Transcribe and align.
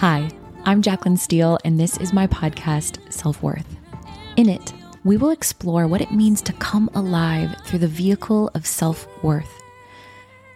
Hi, 0.00 0.28
I'm 0.66 0.82
Jaclyn 0.82 1.18
Steele, 1.18 1.56
and 1.64 1.80
this 1.80 1.96
is 1.96 2.12
my 2.12 2.26
podcast, 2.26 3.10
Self 3.10 3.42
Worth. 3.42 3.78
In 4.36 4.46
it, 4.46 4.74
we 5.04 5.16
will 5.16 5.30
explore 5.30 5.88
what 5.88 6.02
it 6.02 6.12
means 6.12 6.42
to 6.42 6.52
come 6.52 6.90
alive 6.94 7.56
through 7.64 7.78
the 7.78 7.88
vehicle 7.88 8.50
of 8.52 8.66
self 8.66 9.08
worth. 9.24 9.62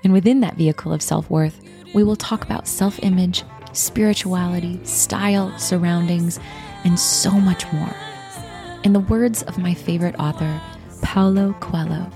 And 0.04 0.12
within 0.12 0.40
that 0.40 0.58
vehicle 0.58 0.92
of 0.92 1.00
self 1.00 1.30
worth, 1.30 1.58
we 1.94 2.04
will 2.04 2.16
talk 2.16 2.44
about 2.44 2.68
self 2.68 2.98
image, 3.02 3.42
spirituality, 3.72 4.78
style, 4.84 5.58
surroundings, 5.58 6.38
and 6.84 7.00
so 7.00 7.30
much 7.30 7.64
more. 7.72 7.96
In 8.84 8.92
the 8.92 9.00
words 9.00 9.42
of 9.44 9.56
my 9.56 9.72
favorite 9.72 10.16
author, 10.20 10.60
Paulo 11.00 11.54
Coelho, 11.60 12.10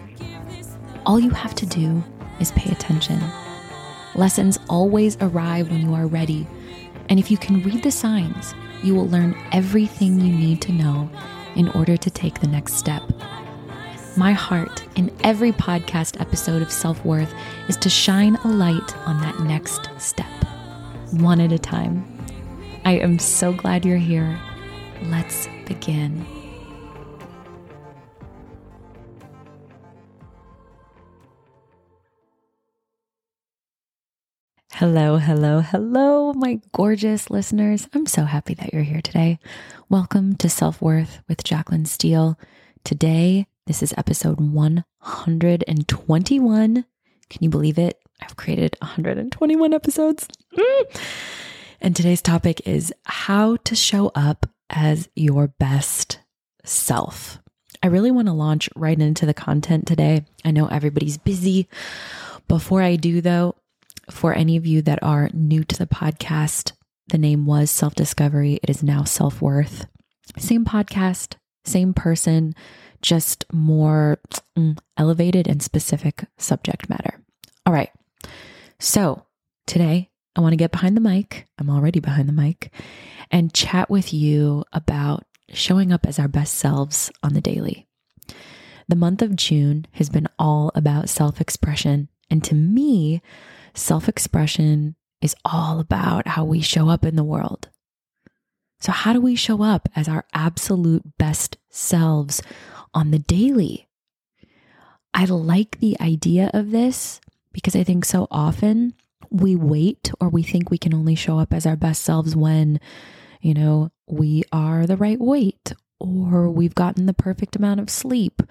all 1.07 1.19
you 1.19 1.31
have 1.31 1.55
to 1.55 1.65
do 1.65 2.05
is 2.39 2.53
pay 2.53 2.71
attention. 2.71 3.19
Lessons 4.15 4.59
always 4.69 5.17
arrive 5.23 5.71
when 5.71 5.81
you 5.81 5.95
are 5.95 6.07
ready 6.07 6.47
and 7.09 7.19
if 7.19 7.31
you 7.31 7.37
can 7.37 7.63
read 7.63 7.83
the 7.83 7.91
signs, 7.91 8.55
you 8.83 8.95
will 8.95 9.09
learn 9.09 9.37
everything 9.53 10.21
you 10.21 10.33
need 10.33 10.61
to 10.63 10.73
know 10.73 11.09
in 11.57 11.69
order 11.71 11.97
to 11.97 12.11
take 12.11 12.41
the 12.41 12.47
next 12.47 12.75
step. 12.75 13.03
My 14.17 14.33
heart 14.33 14.87
in 14.97 15.11
every 15.25 15.53
podcast 15.53 16.21
episode 16.21 16.63
of 16.63 16.71
Self 16.71 17.05
Worth 17.05 17.33
is 17.69 17.77
to 17.79 17.91
shine 17.91 18.37
a 18.37 18.49
light 18.49 18.97
on 19.07 19.21
that 19.23 19.41
next 19.41 19.91
step, 19.99 20.27
one 21.13 21.41
at 21.41 21.53
a 21.53 21.59
time. 21.59 22.07
I 22.85 22.93
am 22.93 23.19
so 23.19 23.53
glad 23.53 23.85
you're 23.85 23.97
here. 23.97 24.39
Let's 25.05 25.49
begin. 25.67 26.44
Hello, 34.85 35.17
hello, 35.17 35.61
hello, 35.61 36.35
my 36.35 36.61
gorgeous 36.73 37.31
listeners. 37.31 37.89
I'm 37.95 38.05
so 38.05 38.25
happy 38.25 38.53
that 38.53 38.75
you're 38.75 38.83
here 38.83 39.01
today. 39.01 39.39
Welcome 39.89 40.37
to 40.37 40.51
Self 40.51 40.83
Worth 40.83 41.23
with 41.27 41.43
Jaclyn 41.43 41.87
Steele. 41.87 42.39
Today, 42.85 43.47
this 43.67 43.83
is 43.83 43.95
episode 43.97 44.43
121. 44.43 46.85
Can 47.31 47.43
you 47.43 47.49
believe 47.49 47.79
it? 47.79 47.99
I've 48.21 48.37
created 48.37 48.77
121 48.83 49.73
episodes. 49.73 50.29
Mm. 50.55 51.01
And 51.81 51.97
today's 51.97 52.21
topic 52.21 52.69
is 52.69 52.93
how 53.07 53.57
to 53.65 53.75
show 53.75 54.13
up 54.15 54.45
as 54.69 55.09
your 55.15 55.49
best 55.49 56.19
self. 56.63 57.39
I 57.83 57.87
really 57.87 58.11
want 58.11 58.29
to 58.29 58.35
launch 58.35 58.69
right 58.77 59.01
into 59.01 59.25
the 59.25 59.33
content 59.33 59.87
today. 59.87 60.27
I 60.45 60.51
know 60.51 60.67
everybody's 60.67 61.17
busy. 61.17 61.71
Before 62.49 62.83
I 62.83 62.97
do, 62.97 63.23
though, 63.23 63.55
for 64.11 64.35
any 64.35 64.57
of 64.57 64.67
you 64.67 64.83
that 64.83 65.03
are 65.03 65.31
new 65.33 65.65
to 65.65 65.77
the 65.77 65.87
podcast, 65.87 66.73
the 67.09 67.19
name 67.19 67.47
was 67.47 67.71
Self 67.71 67.95
Discovery. 67.95 68.59
It 68.63 68.71
is 68.71 68.83
now 68.83 69.05
Self 69.05 69.43
Worth. 69.43 69.87
Same 70.39 70.65
podcast, 70.65 71.35
same 71.65 71.95
person, 71.95 72.55
just 73.03 73.45
more 73.53 74.19
mm, 74.57 74.79
elevated 74.97 75.47
and 75.47 75.63
specific 75.63 76.25
subject 76.39 76.89
matter. 76.89 77.21
All 77.67 77.73
right. 77.73 77.91
So 78.79 79.25
today, 79.67 80.11
I 80.37 80.41
want 80.41 80.53
to 80.53 80.59
get 80.59 80.73
behind 80.73 80.97
the 80.97 81.01
mic. 81.01 81.47
I'm 81.59 81.71
already 81.71 82.01
behind 82.01 82.29
the 82.29 82.33
mic 82.33 82.73
and 83.31 83.55
chat 83.55 83.89
with 83.91 84.13
you 84.13 84.65
about 84.73 85.25
showing 85.51 85.93
up 85.93 86.07
as 86.07 86.19
our 86.19 86.29
best 86.29 86.55
selves 86.55 87.11
on 87.23 87.35
the 87.35 87.41
daily. 87.41 87.87
The 88.89 88.97
month 88.97 89.23
of 89.23 89.37
June 89.37 89.87
has 89.93 90.11
been 90.11 90.29
all 90.39 90.73
about 90.75 91.09
self 91.09 91.41
expression. 91.41 92.09
And 92.31 92.43
to 92.45 92.55
me, 92.55 93.23
self 93.75 94.09
expression 94.09 94.97
is 95.21 95.35
all 95.45 95.81
about 95.81 96.29
how 96.29 96.45
we 96.45 96.61
show 96.61 96.89
up 96.89 97.05
in 97.05 97.17
the 97.17 97.25
world. 97.25 97.69
So, 98.81 98.93
how 98.93 99.13
do 99.13 99.21
we 99.21 99.35
show 99.35 99.63
up 99.63 99.89
as 99.97 100.09
our 100.09 100.27
absolute 100.35 101.17
best 101.19 101.57
selves 101.71 102.43
on 102.93 103.11
the 103.11 103.19
daily? 103.19 103.89
I 105.15 105.25
like 105.25 105.79
the 105.79 105.97
idea 106.01 106.51
of 106.53 106.71
this 106.71 107.21
because 107.53 107.77
I 107.77 107.85
think 107.85 108.05
so 108.05 108.27
often 108.31 108.95
we 109.31 109.57
wait 109.57 110.11
or 110.21 110.29
we 110.29 110.43
think 110.43 110.71
we 110.71 110.79
can 110.79 110.93
only 110.93 111.15
show 111.15 111.39
up 111.39 111.55
as 111.55 111.67
our 111.67 111.77
best 111.77 112.03
selves 112.03 112.37
when, 112.37 112.81
you 113.41 113.55
know, 113.55 113.91
we 114.07 114.43
are 114.53 114.87
the 114.87 114.97
right 114.97 115.21
weight 115.21 115.73
or 115.99 116.51
we've 116.51 116.75
gotten 116.75 117.07
the 117.07 117.15
perfect 117.15 117.57
amount 117.57 117.81
of 117.81 117.89
sleep 117.89 118.43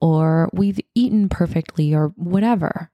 or 0.00 0.48
we've 0.52 0.80
eaten 0.94 1.28
perfectly 1.28 1.92
or 1.94 2.08
whatever. 2.16 2.90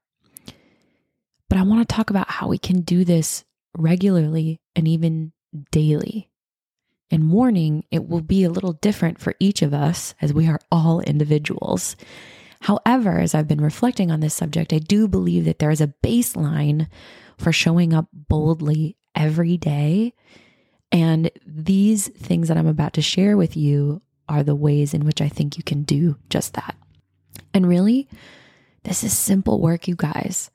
But 1.49 1.59
I 1.59 1.63
want 1.63 1.89
to 1.89 1.95
talk 1.95 2.11
about 2.11 2.31
how 2.31 2.49
we 2.49 2.59
can 2.59 2.81
do 2.81 3.05
this 3.05 3.45
regularly 3.77 4.61
and 4.75 4.89
even 4.89 5.33
daily. 5.71 6.31
And 7.11 7.31
warning, 7.31 7.85
it 7.91 8.09
will 8.09 8.21
be 8.21 8.45
a 8.45 8.51
little 8.51 8.73
different 8.73 9.21
for 9.21 9.35
each 9.39 9.63
of 9.63 9.73
us 9.73 10.15
as 10.21 10.33
we 10.33 10.49
are 10.49 10.61
all 10.73 11.01
individuals. 11.01 11.97
However, 12.61 13.21
as 13.21 13.35
I've 13.35 13.47
been 13.47 13.61
reflecting 13.61 14.11
on 14.11 14.21
this 14.21 14.35
subject, 14.35 14.73
I 14.73 14.79
do 14.79 15.07
believe 15.07 15.45
that 15.45 15.61
there 15.61 15.71
is 15.71 15.81
a 15.81 15.95
baseline 16.03 16.89
for 17.39 17.53
showing 17.53 17.95
up 17.95 18.09
boldly 18.13 18.97
every 19.15 19.57
day. 19.57 20.15
And 20.91 21.31
these 21.47 22.09
things 22.09 22.49
that 22.49 22.57
I'm 22.57 22.67
about 22.67 22.95
to 22.95 23.03
share 23.03 23.37
with 23.37 23.57
you 23.57 24.03
are 24.29 24.43
the 24.43 24.55
ways 24.57 24.95
in 24.95 25.05
which 25.05 25.21
I 25.21 25.29
think 25.29 25.57
you 25.57 25.63
can 25.63 25.85
do 25.85 26.17
just 26.29 26.55
that. 26.55 26.75
And 27.55 27.69
really, 27.69 28.09
this 28.83 29.05
is 29.05 29.17
simple 29.17 29.61
work, 29.61 29.87
you 29.87 29.95
guys 29.95 30.51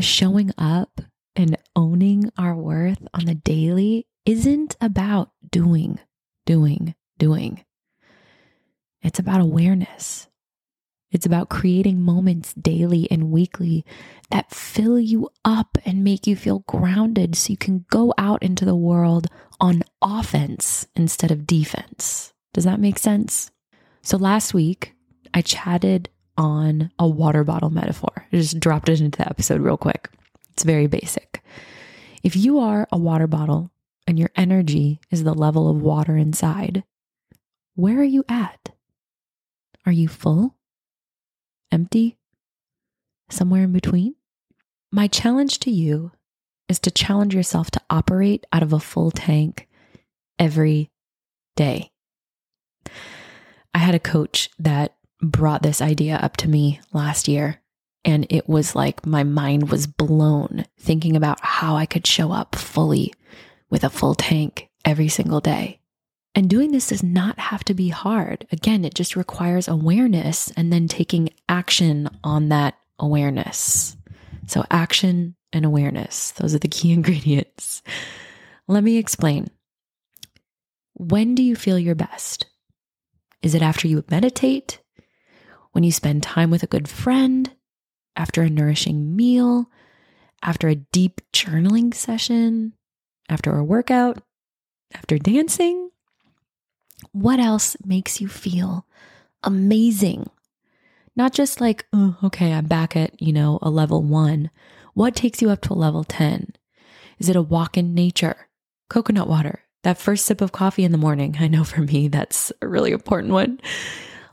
showing 0.00 0.50
up 0.58 1.00
and 1.34 1.56
owning 1.74 2.30
our 2.38 2.54
worth 2.54 3.06
on 3.14 3.26
the 3.26 3.34
daily 3.34 4.06
isn't 4.24 4.76
about 4.80 5.30
doing, 5.50 6.00
doing, 6.44 6.94
doing. 7.18 7.64
It's 9.02 9.18
about 9.18 9.40
awareness. 9.40 10.28
It's 11.12 11.26
about 11.26 11.48
creating 11.48 12.02
moments 12.02 12.52
daily 12.54 13.08
and 13.10 13.30
weekly 13.30 13.84
that 14.30 14.50
fill 14.50 14.98
you 14.98 15.30
up 15.44 15.78
and 15.84 16.02
make 16.02 16.26
you 16.26 16.34
feel 16.34 16.64
grounded 16.66 17.36
so 17.36 17.52
you 17.52 17.56
can 17.56 17.86
go 17.90 18.12
out 18.18 18.42
into 18.42 18.64
the 18.64 18.74
world 18.74 19.28
on 19.60 19.82
offense 20.02 20.86
instead 20.96 21.30
of 21.30 21.46
defense. 21.46 22.32
Does 22.52 22.64
that 22.64 22.80
make 22.80 22.98
sense? 22.98 23.50
So 24.02 24.16
last 24.16 24.52
week, 24.52 24.94
I 25.32 25.42
chatted 25.42 26.10
on 26.36 26.90
a 26.98 27.06
water 27.06 27.44
bottle 27.44 27.70
metaphor. 27.70 28.26
I 28.32 28.36
just 28.36 28.60
dropped 28.60 28.88
it 28.88 29.00
into 29.00 29.18
the 29.18 29.28
episode 29.28 29.60
real 29.60 29.76
quick. 29.76 30.10
It's 30.52 30.64
very 30.64 30.86
basic. 30.86 31.42
If 32.22 32.36
you 32.36 32.58
are 32.58 32.88
a 32.90 32.98
water 32.98 33.26
bottle 33.26 33.70
and 34.06 34.18
your 34.18 34.30
energy 34.36 35.00
is 35.10 35.24
the 35.24 35.34
level 35.34 35.68
of 35.68 35.82
water 35.82 36.16
inside, 36.16 36.84
where 37.74 37.98
are 37.98 38.04
you 38.04 38.24
at? 38.28 38.70
Are 39.84 39.92
you 39.92 40.08
full? 40.08 40.56
Empty? 41.70 42.16
Somewhere 43.30 43.64
in 43.64 43.72
between? 43.72 44.14
My 44.90 45.08
challenge 45.08 45.58
to 45.60 45.70
you 45.70 46.12
is 46.68 46.78
to 46.80 46.90
challenge 46.90 47.34
yourself 47.34 47.70
to 47.72 47.82
operate 47.90 48.46
out 48.52 48.62
of 48.62 48.72
a 48.72 48.80
full 48.80 49.10
tank 49.10 49.68
every 50.38 50.90
day. 51.54 51.92
I 53.74 53.78
had 53.78 53.94
a 53.94 54.00
coach 54.00 54.50
that 54.58 54.95
brought 55.20 55.62
this 55.62 55.80
idea 55.80 56.16
up 56.16 56.36
to 56.38 56.48
me 56.48 56.80
last 56.92 57.28
year. 57.28 57.60
And 58.04 58.26
it 58.30 58.48
was 58.48 58.74
like 58.76 59.04
my 59.04 59.24
mind 59.24 59.70
was 59.70 59.86
blown 59.86 60.64
thinking 60.78 61.16
about 61.16 61.40
how 61.42 61.76
I 61.76 61.86
could 61.86 62.06
show 62.06 62.30
up 62.30 62.54
fully 62.54 63.12
with 63.68 63.82
a 63.82 63.90
full 63.90 64.14
tank 64.14 64.68
every 64.84 65.08
single 65.08 65.40
day. 65.40 65.80
And 66.34 66.50
doing 66.50 66.70
this 66.70 66.88
does 66.88 67.02
not 67.02 67.38
have 67.38 67.64
to 67.64 67.74
be 67.74 67.88
hard. 67.88 68.46
Again, 68.52 68.84
it 68.84 68.94
just 68.94 69.16
requires 69.16 69.68
awareness 69.68 70.52
and 70.56 70.72
then 70.72 70.86
taking 70.86 71.30
action 71.48 72.10
on 72.22 72.50
that 72.50 72.74
awareness. 72.98 73.96
So, 74.46 74.64
action 74.70 75.34
and 75.52 75.64
awareness, 75.64 76.32
those 76.32 76.54
are 76.54 76.58
the 76.58 76.68
key 76.68 76.92
ingredients. 76.92 77.82
Let 78.68 78.84
me 78.84 78.98
explain. 78.98 79.48
When 80.92 81.34
do 81.34 81.42
you 81.42 81.56
feel 81.56 81.78
your 81.78 81.94
best? 81.94 82.46
Is 83.42 83.54
it 83.54 83.62
after 83.62 83.88
you 83.88 84.04
meditate? 84.10 84.80
When 85.76 85.84
you 85.84 85.92
spend 85.92 86.22
time 86.22 86.50
with 86.50 86.62
a 86.62 86.66
good 86.66 86.88
friend, 86.88 87.50
after 88.16 88.40
a 88.40 88.48
nourishing 88.48 89.14
meal, 89.14 89.66
after 90.42 90.68
a 90.68 90.74
deep 90.74 91.20
journaling 91.34 91.92
session, 91.92 92.72
after 93.28 93.54
a 93.54 93.62
workout, 93.62 94.22
after 94.94 95.18
dancing? 95.18 95.90
What 97.12 97.40
else 97.40 97.76
makes 97.84 98.22
you 98.22 98.26
feel 98.26 98.86
amazing? 99.42 100.30
Not 101.14 101.34
just 101.34 101.60
like, 101.60 101.84
oh, 101.92 102.16
okay, 102.24 102.54
I'm 102.54 102.64
back 102.64 102.96
at, 102.96 103.20
you 103.20 103.34
know, 103.34 103.58
a 103.60 103.68
level 103.68 104.02
one. 104.02 104.50
What 104.94 105.14
takes 105.14 105.42
you 105.42 105.50
up 105.50 105.60
to 105.60 105.74
a 105.74 105.76
level 105.76 106.04
10? 106.04 106.54
Is 107.18 107.28
it 107.28 107.36
a 107.36 107.42
walk 107.42 107.76
in 107.76 107.92
nature? 107.92 108.48
Coconut 108.88 109.28
water? 109.28 109.60
That 109.82 109.98
first 109.98 110.24
sip 110.24 110.40
of 110.40 110.52
coffee 110.52 110.84
in 110.84 110.92
the 110.92 110.96
morning? 110.96 111.36
I 111.38 111.48
know 111.48 111.64
for 111.64 111.82
me, 111.82 112.08
that's 112.08 112.50
a 112.62 112.66
really 112.66 112.92
important 112.92 113.34
one 113.34 113.60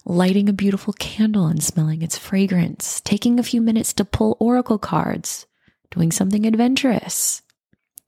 lighting 0.06 0.50
a 0.50 0.54
beautiful 0.54 0.94
candle 0.94 1.48
and 1.48 1.64
smelling 1.64 2.02
its 2.02 2.18
fragrance, 2.18 3.02
taking 3.02 3.40
a 3.40 3.44
few 3.44 3.62
minutes 3.62 3.94
to 3.94 4.06
pull 4.06 4.38
oracle 4.40 4.78
cards, 4.78 5.46
doing 5.92 6.12
something 6.12 6.46
adventurous, 6.46 7.42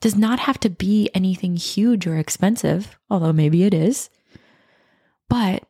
does 0.01 0.15
not 0.15 0.39
have 0.39 0.59
to 0.59 0.69
be 0.69 1.09
anything 1.13 1.56
huge 1.56 2.06
or 2.06 2.18
expensive, 2.18 2.97
although 3.09 3.33
maybe 3.33 3.63
it 3.63 3.74
is. 3.74 4.09
But 5.30 5.63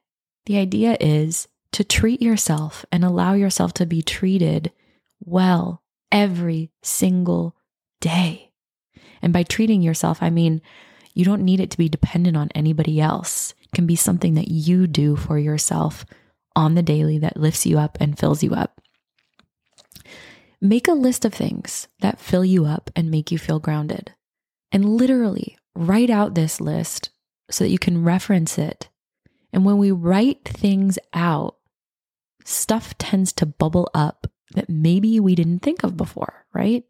the 0.45 0.57
idea 0.57 0.97
is 0.99 1.47
to 1.73 1.83
treat 1.83 2.21
yourself 2.21 2.85
and 2.91 3.03
allow 3.03 3.33
yourself 3.33 3.73
to 3.73 3.85
be 3.85 4.01
treated 4.01 4.71
well 5.19 5.83
every 6.11 6.71
single 6.81 7.55
day. 7.99 8.51
And 9.21 9.33
by 9.33 9.43
treating 9.43 9.81
yourself, 9.81 10.19
I 10.21 10.29
mean, 10.29 10.61
you 11.13 11.25
don't 11.25 11.43
need 11.43 11.59
it 11.59 11.71
to 11.71 11.77
be 11.77 11.89
dependent 11.89 12.35
on 12.37 12.49
anybody 12.53 12.99
else. 12.99 13.53
Can 13.75 13.85
be 13.85 13.97
something 13.97 14.35
that 14.35 14.47
you 14.47 14.87
do 14.87 15.17
for 15.17 15.37
yourself 15.37 16.05
on 16.55 16.75
the 16.75 16.81
daily 16.81 17.17
that 17.17 17.35
lifts 17.35 17.65
you 17.65 17.77
up 17.77 17.97
and 17.99 18.17
fills 18.17 18.41
you 18.41 18.53
up. 18.53 18.79
Make 20.61 20.87
a 20.87 20.93
list 20.93 21.25
of 21.25 21.33
things 21.33 21.89
that 21.99 22.21
fill 22.21 22.45
you 22.45 22.65
up 22.65 22.89
and 22.95 23.11
make 23.11 23.33
you 23.33 23.37
feel 23.37 23.59
grounded. 23.59 24.13
And 24.71 24.85
literally 24.85 25.57
write 25.75 26.09
out 26.09 26.35
this 26.35 26.61
list 26.61 27.09
so 27.51 27.65
that 27.65 27.69
you 27.69 27.77
can 27.77 28.05
reference 28.05 28.57
it. 28.57 28.87
And 29.51 29.65
when 29.65 29.77
we 29.77 29.91
write 29.91 30.45
things 30.45 30.97
out, 31.13 31.57
stuff 32.45 32.97
tends 32.97 33.33
to 33.33 33.45
bubble 33.45 33.89
up 33.93 34.25
that 34.53 34.69
maybe 34.69 35.19
we 35.19 35.35
didn't 35.35 35.59
think 35.59 35.83
of 35.83 35.97
before, 35.97 36.45
right? 36.53 36.85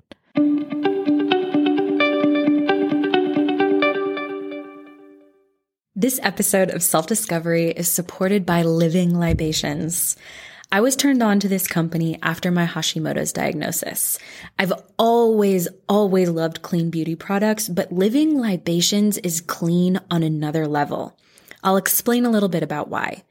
This 5.97 6.19
episode 6.24 6.71
of 6.71 6.83
Self 6.83 7.07
Discovery 7.07 7.69
is 7.69 7.88
supported 7.88 8.45
by 8.45 8.63
Living 8.63 9.18
Libations. 9.18 10.18
I 10.69 10.81
was 10.81 10.97
turned 10.97 11.24
on 11.24 11.39
to 11.39 11.47
this 11.47 11.69
company 11.69 12.19
after 12.21 12.51
my 12.51 12.65
Hashimoto's 12.65 13.31
diagnosis. 13.31 14.19
I've 14.59 14.74
always, 15.00 15.69
always 15.88 16.30
loved 16.30 16.62
clean 16.62 16.89
beauty 16.89 17.15
products, 17.15 17.69
but 17.69 17.94
Living 17.94 18.38
Libations 18.38 19.18
is 19.19 19.39
clean 19.39 19.97
on 20.12 20.21
another 20.21 20.68
level. 20.68 21.18
I'll 21.63 21.77
explain 21.77 22.25
a 22.25 22.30
little 22.30 22.50
bit 22.50 22.62
about 22.62 22.89
why. 22.89 23.24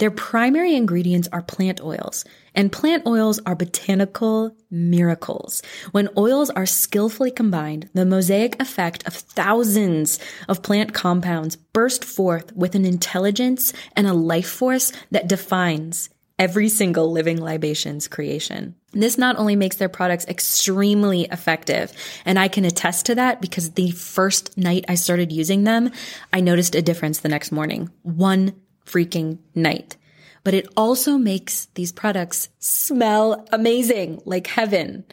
Their 0.00 0.10
primary 0.10 0.76
ingredients 0.76 1.28
are 1.30 1.42
plant 1.42 1.82
oils, 1.82 2.24
and 2.54 2.72
plant 2.72 3.06
oils 3.06 3.38
are 3.44 3.54
botanical 3.54 4.56
miracles. 4.70 5.62
When 5.90 6.08
oils 6.16 6.48
are 6.48 6.64
skillfully 6.64 7.30
combined, 7.30 7.90
the 7.92 8.06
mosaic 8.06 8.60
effect 8.62 9.06
of 9.06 9.12
thousands 9.12 10.18
of 10.48 10.62
plant 10.62 10.94
compounds 10.94 11.56
burst 11.56 12.02
forth 12.02 12.50
with 12.56 12.74
an 12.74 12.86
intelligence 12.86 13.74
and 13.94 14.06
a 14.06 14.14
life 14.14 14.48
force 14.48 14.90
that 15.10 15.28
defines 15.28 16.08
every 16.38 16.70
single 16.70 17.12
living 17.12 17.38
libations 17.38 18.08
creation. 18.08 18.74
This 18.92 19.18
not 19.18 19.36
only 19.36 19.54
makes 19.54 19.76
their 19.76 19.90
products 19.90 20.24
extremely 20.28 21.24
effective, 21.24 21.92
and 22.24 22.38
I 22.38 22.48
can 22.48 22.64
attest 22.64 23.04
to 23.06 23.16
that 23.16 23.42
because 23.42 23.72
the 23.72 23.90
first 23.90 24.56
night 24.56 24.86
I 24.88 24.94
started 24.94 25.30
using 25.30 25.64
them, 25.64 25.92
I 26.32 26.40
noticed 26.40 26.74
a 26.74 26.80
difference 26.80 27.20
the 27.20 27.28
next 27.28 27.52
morning. 27.52 27.90
One 28.02 28.54
freaking 28.90 29.38
night. 29.54 29.96
But 30.42 30.54
it 30.54 30.66
also 30.76 31.18
makes 31.18 31.66
these 31.74 31.92
products 31.92 32.48
smell 32.58 33.46
amazing, 33.52 34.22
like 34.24 34.46
heaven. 34.46 35.04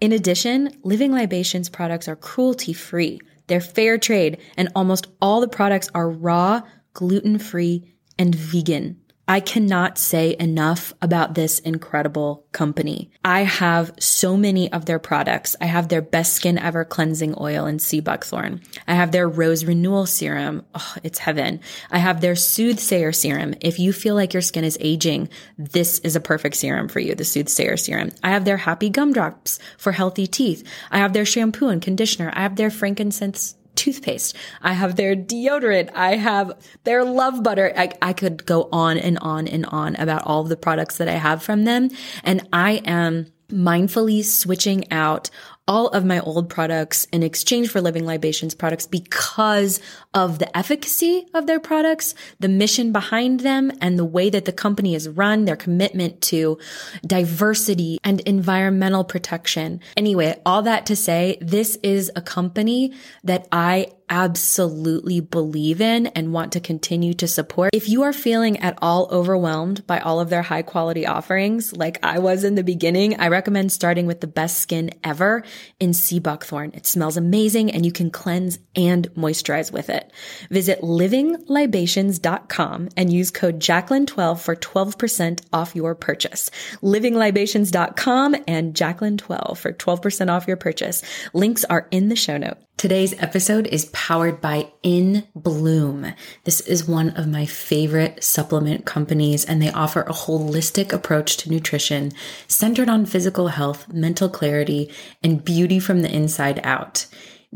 In 0.00 0.12
addition, 0.12 0.70
Living 0.82 1.12
Libations 1.12 1.68
products 1.68 2.08
are 2.08 2.16
cruelty 2.16 2.72
free. 2.72 3.20
They're 3.46 3.60
fair 3.60 3.98
trade, 3.98 4.40
and 4.56 4.70
almost 4.74 5.06
all 5.20 5.40
the 5.40 5.48
products 5.48 5.90
are 5.94 6.08
raw, 6.08 6.62
gluten 6.94 7.38
free, 7.38 7.94
and 8.18 8.34
vegan. 8.34 9.00
I 9.26 9.40
cannot 9.40 9.96
say 9.96 10.36
enough 10.38 10.92
about 11.00 11.34
this 11.34 11.58
incredible 11.60 12.44
company. 12.52 13.10
I 13.24 13.44
have 13.44 13.92
so 13.98 14.36
many 14.36 14.70
of 14.70 14.84
their 14.84 14.98
products. 14.98 15.56
I 15.62 15.64
have 15.64 15.88
their 15.88 16.02
best 16.02 16.34
skin 16.34 16.58
ever 16.58 16.84
cleansing 16.84 17.34
oil 17.40 17.64
and 17.64 17.80
sea 17.80 18.00
buckthorn. 18.00 18.60
I 18.86 18.94
have 18.94 19.12
their 19.12 19.26
rose 19.26 19.64
renewal 19.64 20.04
serum. 20.04 20.66
Oh, 20.74 20.94
it's 21.02 21.18
heaven. 21.18 21.60
I 21.90 21.98
have 21.98 22.20
their 22.20 22.36
soothsayer 22.36 23.12
serum. 23.12 23.54
If 23.62 23.78
you 23.78 23.94
feel 23.94 24.14
like 24.14 24.34
your 24.34 24.42
skin 24.42 24.64
is 24.64 24.76
aging, 24.78 25.30
this 25.56 26.00
is 26.00 26.16
a 26.16 26.20
perfect 26.20 26.56
serum 26.56 26.88
for 26.88 27.00
you, 27.00 27.14
the 27.14 27.24
soothsayer 27.24 27.78
serum. 27.78 28.10
I 28.22 28.30
have 28.30 28.44
their 28.44 28.58
happy 28.58 28.90
gumdrops 28.90 29.58
for 29.78 29.92
healthy 29.92 30.26
teeth. 30.26 30.68
I 30.90 30.98
have 30.98 31.14
their 31.14 31.24
shampoo 31.24 31.68
and 31.68 31.80
conditioner. 31.80 32.30
I 32.34 32.42
have 32.42 32.56
their 32.56 32.70
frankincense 32.70 33.54
toothpaste. 33.74 34.36
I 34.62 34.72
have 34.72 34.96
their 34.96 35.14
deodorant. 35.16 35.90
I 35.94 36.16
have 36.16 36.52
their 36.84 37.04
love 37.04 37.42
butter. 37.42 37.72
I, 37.76 37.90
I 38.00 38.12
could 38.12 38.46
go 38.46 38.68
on 38.72 38.98
and 38.98 39.18
on 39.18 39.48
and 39.48 39.66
on 39.66 39.96
about 39.96 40.22
all 40.24 40.42
of 40.42 40.48
the 40.48 40.56
products 40.56 40.96
that 40.98 41.08
I 41.08 41.12
have 41.12 41.42
from 41.42 41.64
them. 41.64 41.90
And 42.22 42.48
I 42.52 42.82
am 42.84 43.26
mindfully 43.48 44.24
switching 44.24 44.90
out 44.90 45.30
all 45.66 45.88
of 45.88 46.04
my 46.04 46.20
old 46.20 46.50
products 46.50 47.06
in 47.06 47.22
exchange 47.22 47.70
for 47.70 47.80
Living 47.80 48.04
Libations 48.04 48.54
products 48.54 48.86
because 48.86 49.80
of 50.12 50.38
the 50.38 50.56
efficacy 50.56 51.26
of 51.32 51.46
their 51.46 51.60
products, 51.60 52.14
the 52.38 52.48
mission 52.48 52.92
behind 52.92 53.40
them, 53.40 53.72
and 53.80 53.98
the 53.98 54.04
way 54.04 54.28
that 54.28 54.44
the 54.44 54.52
company 54.52 54.94
is 54.94 55.08
run, 55.08 55.46
their 55.46 55.56
commitment 55.56 56.20
to 56.20 56.58
diversity 57.06 57.98
and 58.04 58.20
environmental 58.22 59.04
protection. 59.04 59.80
Anyway, 59.96 60.38
all 60.44 60.62
that 60.62 60.84
to 60.86 60.96
say, 60.96 61.38
this 61.40 61.76
is 61.82 62.12
a 62.14 62.20
company 62.20 62.92
that 63.22 63.48
I 63.50 63.88
absolutely 64.08 65.20
believe 65.20 65.80
in 65.80 66.06
and 66.08 66.32
want 66.32 66.52
to 66.52 66.60
continue 66.60 67.14
to 67.14 67.28
support. 67.28 67.70
If 67.72 67.88
you 67.88 68.02
are 68.02 68.12
feeling 68.12 68.58
at 68.58 68.78
all 68.80 69.08
overwhelmed 69.10 69.86
by 69.86 69.98
all 69.98 70.20
of 70.20 70.30
their 70.30 70.42
high 70.42 70.62
quality 70.62 71.06
offerings, 71.06 71.72
like 71.72 71.98
I 72.02 72.18
was 72.18 72.44
in 72.44 72.54
the 72.54 72.64
beginning, 72.64 73.20
I 73.20 73.28
recommend 73.28 73.72
starting 73.72 74.06
with 74.06 74.20
the 74.20 74.26
best 74.26 74.58
skin 74.58 74.90
ever 75.02 75.42
in 75.80 75.94
sea 75.94 76.18
buckthorn. 76.18 76.72
It 76.74 76.86
smells 76.86 77.16
amazing 77.16 77.72
and 77.72 77.86
you 77.86 77.92
can 77.92 78.10
cleanse 78.10 78.58
and 78.76 79.08
moisturize 79.14 79.72
with 79.72 79.88
it. 79.90 80.10
Visit 80.50 80.80
livinglibations.com 80.80 82.88
and 82.96 83.12
use 83.12 83.30
code 83.30 83.60
Jacqueline12 83.60 84.40
for 84.40 84.56
12% 84.56 85.40
off 85.52 85.74
your 85.74 85.94
purchase. 85.94 86.50
Livinglibations.com 86.82 88.36
and 88.46 88.74
Jacqueline12 88.74 89.58
for 89.58 89.72
12% 89.72 90.30
off 90.30 90.48
your 90.48 90.56
purchase. 90.56 91.02
Links 91.32 91.64
are 91.64 91.88
in 91.90 92.08
the 92.08 92.16
show 92.16 92.36
note. 92.36 92.58
Today's 92.76 93.14
episode 93.22 93.68
is 93.68 93.86
powered 93.94 94.40
by 94.40 94.70
In 94.82 95.26
Bloom. 95.34 96.12
This 96.42 96.60
is 96.60 96.86
one 96.86 97.10
of 97.10 97.26
my 97.26 97.46
favorite 97.46 98.22
supplement 98.22 98.84
companies, 98.84 99.44
and 99.44 99.62
they 99.62 99.70
offer 99.70 100.02
a 100.02 100.12
holistic 100.12 100.92
approach 100.92 101.38
to 101.38 101.50
nutrition 101.50 102.12
centered 102.46 102.90
on 102.90 103.06
physical 103.06 103.48
health, 103.48 103.90
mental 103.90 104.28
clarity, 104.28 104.90
and 105.22 105.42
beauty 105.42 105.78
from 105.78 106.02
the 106.02 106.14
inside 106.14 106.60
out. 106.64 107.06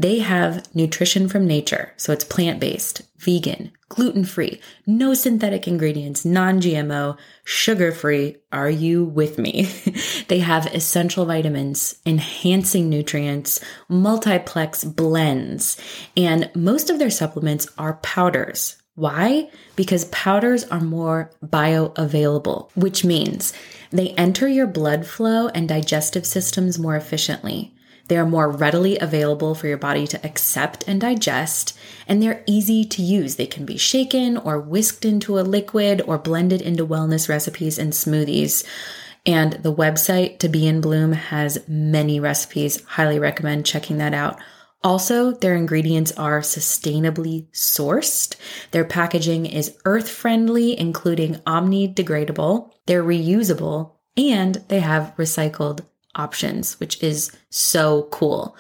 They 0.01 0.21
have 0.21 0.73
nutrition 0.77 1.29
from 1.29 1.49
nature, 1.49 1.93
so 1.97 2.13
it's 2.13 2.23
plant 2.23 2.61
based, 2.61 3.03
vegan, 3.19 3.73
gluten 3.89 4.25
free, 4.25 4.61
no 4.87 5.13
synthetic 5.13 5.67
ingredients, 5.67 6.25
non 6.25 6.61
GMO, 6.61 7.19
sugar 7.43 7.91
free. 7.91 8.37
Are 8.53 8.71
you 8.71 9.05
with 9.05 9.39
me? 9.39 9.69
they 10.29 10.39
have 10.39 10.73
essential 10.73 11.27
vitamins, 11.27 11.99
enhancing 12.07 12.89
nutrients, 12.89 13.59
multiplex 13.89 14.85
blends, 14.85 15.77
and 16.17 16.49
most 16.55 16.91
of 16.91 17.01
their 17.01 17.11
supplements 17.11 17.67
are 17.77 17.95
powders. 17.95 18.77
Why? 18.95 19.51
Because 19.75 20.05
powders 20.07 20.63
are 20.65 20.81
more 20.81 21.33
bioavailable, 21.45 22.71
which 22.77 23.05
means 23.05 23.53
they 23.91 24.11
enter 24.11 24.47
your 24.47 24.69
blood 24.69 25.07
flow 25.07 25.49
and 25.49 25.69
digestive 25.69 26.25
systems 26.25 26.79
more 26.79 26.95
efficiently. 26.95 27.75
They 28.09 28.17
are 28.17 28.27
more 28.27 28.51
readily 28.51 28.99
available 28.99 29.55
for 29.55 29.67
your 29.69 29.79
body 29.79 30.07
to 30.09 30.27
accept 30.27 30.85
and 30.87 31.01
digest, 31.01 31.79
and 32.07 32.23
they're 32.23 32.43
easy 32.47 32.85
to 32.85 33.03
use. 33.03 33.37
They 33.37 33.47
can 33.47 33.65
be 33.65 33.77
shaken 33.77 34.37
or 34.37 34.59
whisked 34.59 35.05
into 35.05 35.39
a 35.39 35.43
liquid 35.43 36.03
or 36.07 36.19
blended 36.19 36.63
into 36.63 36.87
wellness 36.87 37.29
recipes 37.29 37.79
and 37.79 37.93
smoothies. 37.93 38.67
And 39.27 39.55
the 39.55 39.75
website 39.75 40.39
to 40.39 40.49
be 40.49 40.67
in 40.67 40.81
bloom 40.81 41.13
has 41.13 41.63
many 41.69 42.19
recipes. 42.19 42.83
Highly 42.85 43.19
recommend 43.19 43.67
checking 43.67 43.99
that 43.99 44.15
out. 44.15 44.39
Also, 44.83 45.33
their 45.33 45.55
ingredients 45.55 46.13
are 46.13 46.41
sustainably 46.41 47.51
sourced. 47.51 48.37
Their 48.71 48.85
packaging 48.85 49.47
is 49.47 49.77
earth 49.85 50.09
friendly, 50.09 50.79
including 50.79 51.41
omni 51.47 51.93
degradable. 51.93 52.71
They're 52.87 53.03
reusable 53.03 53.93
and 54.17 54.55
they 54.69 54.81
have 54.81 55.15
recycled 55.17 55.85
options, 56.15 56.79
which 56.81 57.03
is 57.03 57.33
so 57.51 58.09
cool. 58.11 58.57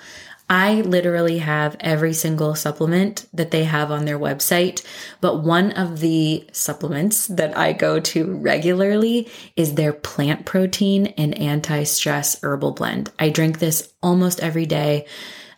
I 0.50 0.80
literally 0.80 1.38
have 1.38 1.76
every 1.80 2.14
single 2.14 2.54
supplement 2.54 3.26
that 3.34 3.50
they 3.50 3.64
have 3.64 3.90
on 3.90 4.06
their 4.06 4.18
website, 4.18 4.82
but 5.20 5.42
one 5.42 5.72
of 5.72 6.00
the 6.00 6.48
supplements 6.52 7.26
that 7.26 7.56
I 7.56 7.74
go 7.74 8.00
to 8.00 8.34
regularly 8.36 9.30
is 9.56 9.74
their 9.74 9.92
plant 9.92 10.46
protein 10.46 11.08
and 11.18 11.36
anti 11.36 11.84
stress 11.84 12.42
herbal 12.42 12.72
blend. 12.72 13.12
I 13.18 13.28
drink 13.28 13.58
this 13.58 13.92
almost 14.02 14.40
every 14.40 14.64
day. 14.64 15.06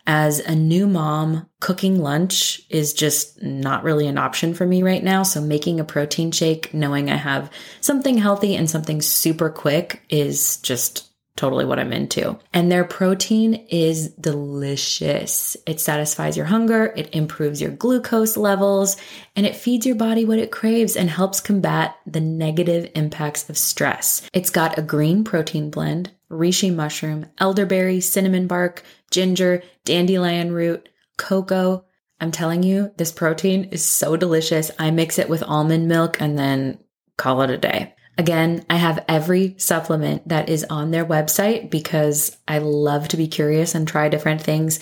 As 0.07 0.39
a 0.39 0.55
new 0.55 0.87
mom, 0.87 1.47
cooking 1.59 1.99
lunch 1.99 2.61
is 2.69 2.93
just 2.93 3.41
not 3.41 3.83
really 3.83 4.07
an 4.07 4.17
option 4.17 4.53
for 4.53 4.65
me 4.65 4.83
right 4.83 5.03
now. 5.03 5.23
So 5.23 5.39
making 5.39 5.79
a 5.79 5.85
protein 5.85 6.31
shake, 6.31 6.73
knowing 6.73 7.09
I 7.09 7.15
have 7.15 7.51
something 7.79 8.17
healthy 8.17 8.55
and 8.55 8.69
something 8.69 9.01
super 9.01 9.49
quick 9.49 10.01
is 10.09 10.57
just 10.57 11.10
totally 11.41 11.65
what 11.65 11.79
I'm 11.79 11.91
into. 11.91 12.37
And 12.53 12.71
their 12.71 12.83
protein 12.83 13.55
is 13.71 14.09
delicious. 14.09 15.57
It 15.65 15.79
satisfies 15.79 16.37
your 16.37 16.45
hunger, 16.45 16.93
it 16.95 17.15
improves 17.15 17.59
your 17.59 17.71
glucose 17.71 18.37
levels, 18.37 18.95
and 19.35 19.47
it 19.47 19.55
feeds 19.55 19.87
your 19.87 19.95
body 19.95 20.23
what 20.23 20.37
it 20.37 20.51
craves 20.51 20.95
and 20.95 21.09
helps 21.09 21.39
combat 21.39 21.95
the 22.05 22.21
negative 22.21 22.91
impacts 22.93 23.49
of 23.49 23.57
stress. 23.57 24.21
It's 24.33 24.51
got 24.51 24.77
a 24.77 24.83
green 24.83 25.23
protein 25.23 25.71
blend, 25.71 26.11
reishi 26.29 26.71
mushroom, 26.71 27.25
elderberry, 27.39 28.01
cinnamon 28.01 28.45
bark, 28.45 28.83
ginger, 29.09 29.63
dandelion 29.83 30.51
root, 30.51 30.89
cocoa. 31.17 31.85
I'm 32.19 32.31
telling 32.31 32.61
you, 32.61 32.91
this 32.97 33.11
protein 33.11 33.63
is 33.71 33.83
so 33.83 34.15
delicious. 34.15 34.69
I 34.77 34.91
mix 34.91 35.17
it 35.17 35.27
with 35.27 35.41
almond 35.41 35.87
milk 35.87 36.21
and 36.21 36.37
then 36.37 36.77
call 37.17 37.41
it 37.41 37.49
a 37.49 37.57
day. 37.57 37.95
Again, 38.17 38.65
I 38.69 38.75
have 38.75 39.03
every 39.07 39.55
supplement 39.57 40.27
that 40.27 40.49
is 40.49 40.65
on 40.69 40.91
their 40.91 41.05
website 41.05 41.69
because 41.69 42.37
I 42.47 42.59
love 42.59 43.07
to 43.09 43.17
be 43.17 43.27
curious 43.27 43.73
and 43.73 43.87
try 43.87 44.09
different 44.09 44.41
things. 44.41 44.79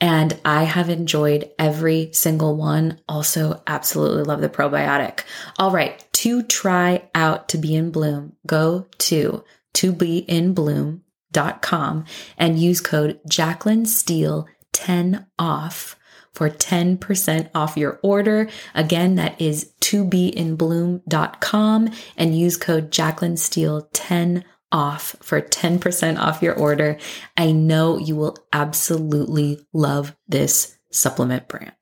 And 0.00 0.38
I 0.44 0.64
have 0.64 0.90
enjoyed 0.90 1.50
every 1.58 2.10
single 2.12 2.56
one. 2.56 3.00
Also, 3.08 3.62
absolutely 3.66 4.24
love 4.24 4.40
the 4.40 4.48
probiotic. 4.48 5.20
All 5.58 5.70
right, 5.70 6.04
to 6.14 6.42
try 6.42 7.08
out 7.14 7.48
to 7.50 7.58
be 7.58 7.74
in 7.74 7.90
bloom, 7.90 8.34
go 8.46 8.86
to 8.98 9.44
to 9.74 9.92
be 9.92 10.18
in 10.18 10.52
bloom.com 10.52 12.04
and 12.36 12.58
use 12.58 12.80
code 12.80 13.20
Jaclyn 13.28 13.86
Steele 13.86 14.46
10 14.72 15.26
off 15.38 15.96
for 16.32 16.48
10% 16.48 17.50
off 17.54 17.76
your 17.76 18.00
order. 18.02 18.48
Again, 18.74 19.16
that 19.16 19.40
is 19.40 19.72
to 19.80 20.04
be 20.04 20.28
in 20.28 20.56
bloom.com 20.56 21.90
and 22.16 22.38
use 22.38 22.56
code 22.56 22.90
Jaclyn 22.90 23.38
Steele 23.38 23.88
10 23.92 24.44
off 24.70 25.14
for 25.20 25.40
10% 25.40 26.18
off 26.18 26.42
your 26.42 26.54
order. 26.54 26.98
I 27.36 27.52
know 27.52 27.98
you 27.98 28.16
will 28.16 28.38
absolutely 28.52 29.64
love 29.72 30.16
this 30.26 30.78
supplement 30.90 31.48
brand. 31.48 31.72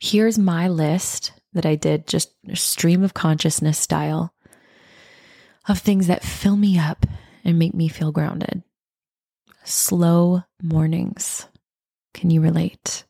Here's 0.00 0.38
my 0.38 0.66
list 0.66 1.32
that 1.52 1.66
I 1.66 1.76
did 1.76 2.06
just 2.06 2.32
stream 2.54 3.04
of 3.04 3.14
consciousness 3.14 3.78
style 3.78 4.34
of 5.68 5.78
things 5.78 6.06
that 6.06 6.24
fill 6.24 6.56
me 6.56 6.78
up 6.78 7.06
and 7.44 7.58
make 7.58 7.74
me 7.74 7.86
feel 7.86 8.10
grounded 8.10 8.62
slow 9.70 10.42
mornings. 10.62 11.46
Can 12.14 12.30
you 12.30 12.40
relate? 12.40 13.04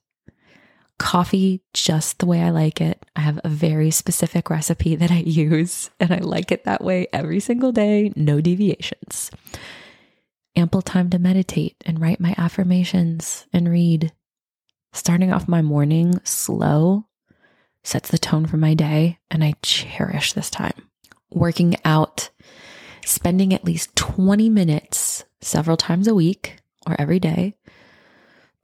Coffee 0.99 1.63
just 1.73 2.19
the 2.19 2.27
way 2.27 2.43
I 2.43 2.51
like 2.51 2.81
it. 2.81 3.05
I 3.17 3.23
have 3.23 3.41
a 3.43 3.49
very 3.49 3.91
specific 3.91 4.51
recipe 4.51 4.95
that 4.97 5.11
I 5.11 5.21
use, 5.21 5.91
and 5.99 6.13
I 6.13 6.19
like 6.19 6.53
it 6.53 6.65
that 6.65 6.85
way 6.85 7.09
every 7.13 7.41
single 7.41 7.73
day, 7.73 8.13
no 8.15 8.41
deviations. 8.41 9.31
Ample 10.57 10.83
time 10.83 11.11
to 11.11 11.19
meditate 11.19 11.77
and 11.87 12.01
write 12.01 12.21
my 12.21 12.35
affirmations 12.37 13.47
and 13.53 13.69
read. 13.69 14.13
Starting 14.93 15.33
off 15.33 15.47
my 15.47 15.63
morning 15.63 16.21
slow 16.25 17.07
sets 17.85 18.11
the 18.11 18.19
tone 18.19 18.47
for 18.47 18.57
my 18.57 18.75
day, 18.75 19.19
and 19.31 19.43
I 19.43 19.55
cherish 19.63 20.33
this 20.33 20.51
time. 20.51 20.91
Working 21.31 21.77
out, 21.85 22.31
spending 23.05 23.55
at 23.55 23.65
least 23.65 23.95
20 23.97 24.51
minutes 24.51 25.25
several 25.41 25.77
times 25.77 26.07
a 26.07 26.15
week 26.15 26.59
or 26.87 26.97
every 26.99 27.19
day 27.19 27.55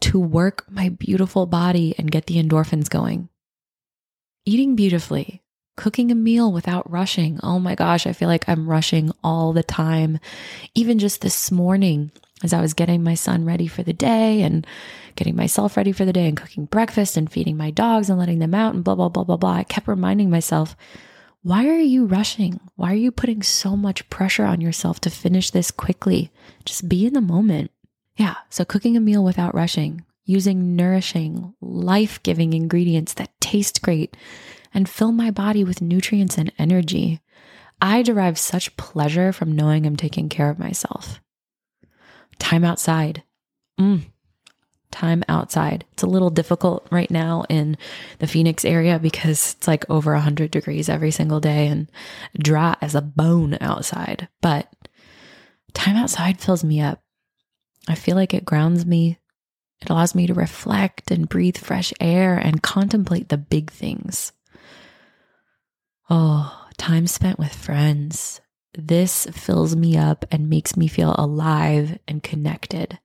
to 0.01 0.19
work 0.19 0.65
my 0.71 0.89
beautiful 0.89 1.47
body 1.47 1.95
and 1.99 2.11
get 2.11 2.27
the 2.27 2.43
endorphins 2.43 2.89
going. 2.89 3.29
Eating 4.45 4.77
beautifully, 4.77 5.43
cooking 5.77 6.11
a 6.11 6.15
meal 6.15 6.53
without 6.53 6.91
rushing. 6.91 7.41
Oh 7.43 7.59
my 7.59 7.75
gosh, 7.75 8.07
I 8.07 8.13
feel 8.13 8.29
like 8.29 8.49
I'm 8.49 8.69
rushing 8.69 9.11
all 9.25 9.53
the 9.53 9.63
time. 9.63 10.19
Even 10.75 10.99
just 10.99 11.21
this 11.21 11.51
morning, 11.51 12.13
as 12.43 12.53
I 12.53 12.61
was 12.61 12.75
getting 12.75 13.03
my 13.03 13.15
son 13.15 13.45
ready 13.45 13.67
for 13.67 13.83
the 13.83 13.93
day 13.93 14.43
and 14.43 14.67
getting 15.17 15.37
myself 15.37 15.77
ready 15.77 15.93
for 15.93 16.05
the 16.05 16.13
day 16.13 16.29
and 16.29 16.37
cooking 16.37 16.67
breakfast 16.67 17.17
and 17.17 17.31
feeding 17.31 17.57
my 17.57 17.71
dogs 17.71 18.11
and 18.11 18.19
letting 18.19 18.39
them 18.39 18.55
out 18.55 18.75
and 18.75 18.85
blah, 18.85 18.95
blah, 18.95 19.09
blah, 19.09 19.25
blah, 19.25 19.39
blah, 19.39 19.53
I 19.53 19.65
kept 19.65 19.89
reminding 19.89 20.29
myself, 20.29 20.77
why 21.47 21.69
are 21.69 21.79
you 21.79 22.07
rushing? 22.07 22.59
Why 22.75 22.91
are 22.91 22.97
you 22.97 23.13
putting 23.13 23.41
so 23.41 23.77
much 23.77 24.11
pressure 24.11 24.45
on 24.45 24.61
yourself 24.61 24.99
to 25.03 25.11
finish 25.11 25.53
this 25.53 25.71
quickly? 25.71 26.33
Just 26.65 26.89
be 26.89 27.07
in 27.07 27.13
the 27.13 27.21
moment. 27.21 27.71
Yeah. 28.17 28.35
So 28.51 28.65
cooking 28.65 28.97
a 28.97 29.01
meal 29.01 29.23
without 29.23 29.55
rushing, 29.55 30.05
using 30.25 30.75
nourishing, 30.75 31.55
life 31.61 32.21
giving 32.25 32.53
ingredients 32.53 33.15
that 33.15 33.41
taste 33.41 33.81
great 33.81 34.17
and 34.75 34.89
fill 34.89 35.13
my 35.13 35.31
body 35.31 35.63
with 35.63 35.81
nutrients 35.81 36.37
and 36.37 36.51
energy. 36.59 37.21
I 37.81 38.03
derive 38.03 38.39
such 38.39 38.77
pleasure 38.77 39.33
from 39.33 39.55
knowing 39.55 39.87
I'm 39.87 39.95
taking 39.95 40.29
care 40.29 40.51
of 40.51 40.59
myself. 40.59 41.21
Time 42.41 42.65
outside. 42.65 43.23
Mm, 43.79 44.07
time 44.97 45.23
outside. 45.29 45.85
It's 45.93 46.03
a 46.03 46.09
little 46.09 46.31
difficult 46.31 46.89
right 46.91 47.11
now 47.11 47.45
in 47.51 47.77
the 48.19 48.27
Phoenix 48.27 48.65
area 48.65 48.99
because 48.99 49.55
it's 49.55 49.69
like 49.69 49.89
over 49.91 50.15
100 50.15 50.51
degrees 50.51 50.89
every 50.89 51.11
single 51.11 51.39
day 51.39 51.67
and 51.69 51.91
dry 52.39 52.77
as 52.81 52.95
a 52.95 53.03
bone 53.03 53.59
outside. 53.61 54.29
But 54.41 54.73
time 55.75 55.97
outside 55.97 56.41
fills 56.41 56.65
me 56.65 56.81
up. 56.81 57.03
I 57.87 57.95
feel 57.95 58.17
like 58.17 58.33
it 58.33 58.47
grounds 58.47 58.87
me. 58.87 59.19
It 59.83 59.91
allows 59.91 60.15
me 60.15 60.27
to 60.29 60.35
reflect 60.35 61.11
and 61.11 61.29
breathe 61.29 61.59
fresh 61.59 61.93
air 62.01 62.39
and 62.39 62.63
contemplate 62.63 63.29
the 63.29 63.37
big 63.37 63.71
things. 63.71 64.33
Oh, 66.09 66.67
time 66.79 67.07
spent 67.07 67.39
with 67.39 67.53
friends. 67.53 68.41
This 68.73 69.27
fills 69.27 69.77
me 69.77 69.99
up 69.99 70.25
and 70.31 70.49
makes 70.49 70.75
me 70.75 70.89
feel 70.89 71.15
alive 71.19 71.99
and 72.09 72.23
connected 72.23 72.99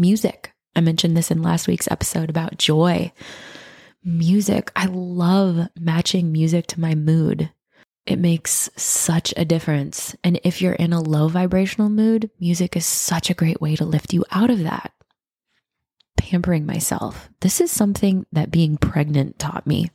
music. 0.00 0.52
I 0.74 0.80
mentioned 0.80 1.16
this 1.16 1.30
in 1.30 1.42
last 1.42 1.68
week's 1.68 1.90
episode 1.90 2.30
about 2.30 2.58
joy. 2.58 3.12
Music. 4.02 4.72
I 4.74 4.86
love 4.86 5.68
matching 5.78 6.32
music 6.32 6.66
to 6.68 6.80
my 6.80 6.94
mood. 6.94 7.50
It 8.06 8.18
makes 8.18 8.70
such 8.76 9.34
a 9.36 9.44
difference. 9.44 10.16
And 10.24 10.40
if 10.42 10.62
you're 10.62 10.72
in 10.72 10.92
a 10.92 11.02
low 11.02 11.28
vibrational 11.28 11.90
mood, 11.90 12.30
music 12.40 12.76
is 12.76 12.86
such 12.86 13.30
a 13.30 13.34
great 13.34 13.60
way 13.60 13.76
to 13.76 13.84
lift 13.84 14.12
you 14.12 14.24
out 14.30 14.50
of 14.50 14.60
that. 14.60 14.92
Pampering 16.16 16.64
myself. 16.64 17.28
This 17.40 17.60
is 17.60 17.70
something 17.70 18.26
that 18.32 18.50
being 18.50 18.78
pregnant 18.78 19.38
taught 19.38 19.66
me. 19.66 19.90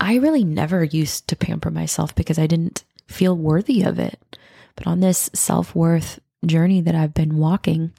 I 0.00 0.16
really 0.16 0.44
never 0.44 0.84
used 0.84 1.28
to 1.28 1.36
pamper 1.36 1.70
myself 1.70 2.14
because 2.14 2.38
I 2.38 2.46
didn't 2.46 2.84
feel 3.06 3.36
worthy 3.36 3.82
of 3.82 3.98
it. 3.98 4.38
But 4.76 4.86
on 4.86 5.00
this 5.00 5.30
self 5.34 5.74
worth 5.74 6.20
journey 6.46 6.80
that 6.80 6.94
I've 6.94 7.14
been 7.14 7.36
walking, 7.36 7.92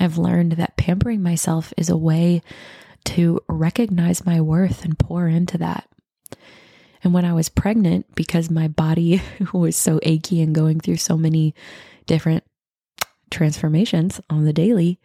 I've 0.00 0.18
learned 0.18 0.52
that 0.52 0.76
pampering 0.76 1.22
myself 1.22 1.72
is 1.76 1.88
a 1.88 1.96
way 1.96 2.42
to 3.04 3.40
recognize 3.48 4.24
my 4.24 4.40
worth 4.40 4.84
and 4.84 4.98
pour 4.98 5.28
into 5.28 5.58
that. 5.58 5.88
And 7.04 7.12
when 7.12 7.24
I 7.24 7.32
was 7.32 7.48
pregnant, 7.48 8.14
because 8.14 8.50
my 8.50 8.68
body 8.68 9.22
was 9.52 9.76
so 9.76 9.98
achy 10.02 10.40
and 10.40 10.54
going 10.54 10.80
through 10.80 10.96
so 10.96 11.16
many 11.16 11.54
different 12.06 12.44
transformations 13.30 14.20
on 14.30 14.44
the 14.44 14.52
daily, 14.52 15.00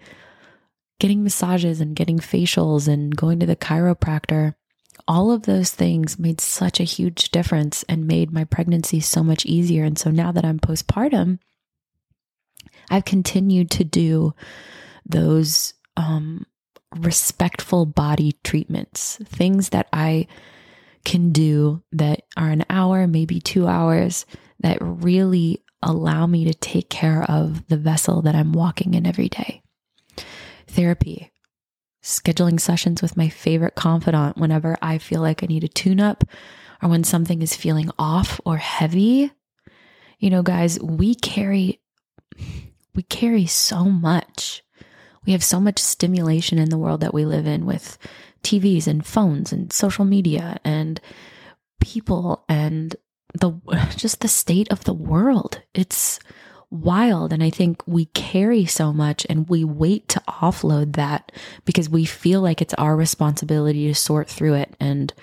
getting 1.00 1.24
massages 1.24 1.82
and 1.82 1.96
getting 1.96 2.20
facials 2.20 2.88
and 2.88 3.16
going 3.16 3.40
to 3.40 3.46
the 3.46 3.56
chiropractor, 3.56 4.56
all 5.08 5.32
of 5.32 5.44
those 5.44 5.72
things 5.72 6.20
made 6.20 6.42
such 6.42 6.80
a 6.80 6.84
huge 6.86 7.32
difference 7.32 7.84
and 7.88 8.08
made 8.08 8.32
my 8.32 8.44
pregnancy 8.44 9.00
so 9.00 9.24
much 9.24 9.46
easier. 9.46 9.84
And 9.84 9.98
so 9.98 10.12
now 10.12 10.32
that 10.32 10.46
I'm 10.46 10.60
postpartum, 10.60 11.40
I've 12.90 13.06
continued 13.06 13.72
to 13.72 13.84
do 13.84 14.34
those 15.06 15.74
um, 15.96 16.46
respectful 16.96 17.86
body 17.86 18.38
treatments, 18.44 19.18
things 19.26 19.70
that 19.70 19.88
I 19.92 20.28
can 21.06 21.32
do 21.32 21.84
that 21.92 22.24
are 22.36 22.50
an 22.50 22.66
hour, 22.70 23.08
maybe 23.08 23.40
two 23.40 23.68
hours, 23.68 24.26
that 24.60 24.78
really 24.82 25.64
allow 25.82 26.26
me 26.26 26.46
to 26.46 26.54
take 26.54 26.90
care 26.90 27.24
of 27.24 27.68
the 27.68 27.78
vessel 27.78 28.22
that 28.24 28.36
I'm 28.36 28.52
walking 28.52 28.94
in 28.94 29.06
every 29.06 29.30
day. 29.30 29.62
Therapy, 30.68 31.32
scheduling 32.04 32.60
sessions 32.60 33.02
with 33.02 33.18
my 33.18 33.30
favorite 33.30 33.76
confidant 33.76 34.38
whenever 34.38 34.78
I 34.82 34.98
feel 34.98 35.22
like 35.22 35.44
I 35.44 35.48
need 35.48 35.64
a 35.64 35.70
tune 35.70 36.00
up 36.00 36.24
or 36.82 36.90
when 36.90 37.04
something 37.04 37.42
is 37.42 37.56
feeling 37.56 37.90
off 37.98 38.40
or 38.46 38.58
heavy. 38.58 39.32
You 40.20 40.30
know, 40.30 40.42
guys, 40.42 40.80
we 40.82 41.16
carry 41.16 41.80
we 42.98 43.04
carry 43.04 43.46
so 43.46 43.86
much 43.86 44.64
we 45.28 45.34
have 45.34 45.44
so 45.44 45.60
much 45.60 45.78
stimulation 45.78 46.58
in 46.58 46.70
the 46.70 46.78
world 46.78 47.02
that 47.02 47.14
we 47.14 47.26
live 47.26 47.46
in 47.46 47.66
with 47.66 47.98
TVs 48.44 48.88
and 48.88 49.06
phones 49.06 49.52
and 49.52 49.72
social 49.74 50.06
media 50.06 50.58
and 50.64 51.02
people 51.82 52.46
and 52.48 52.96
the 53.34 53.52
just 53.98 54.22
the 54.22 54.30
state 54.30 54.72
of 54.72 54.86
the 54.86 54.94
world. 54.94 55.62
It's 55.74 56.20
wild 56.72 57.34
and 57.34 57.44
I 57.44 57.50
think 57.50 57.84
we 57.86 58.06
carry 58.06 58.66
so 58.66 58.94
much 58.94 59.26
and 59.30 59.50
we 59.50 59.66
wait 59.66 60.08
to 60.10 60.22
offload 60.30 60.96
that 60.96 61.34
because 61.66 61.90
we 61.90 62.06
feel 62.06 62.42
like 62.42 62.62
it's 62.62 62.74
our 62.76 62.96
responsibility 62.96 63.88
to 63.88 63.96
sort 63.96 64.30
through 64.30 64.54
it 64.54 64.76
and 64.80 65.14